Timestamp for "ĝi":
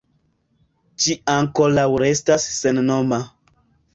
1.05-1.15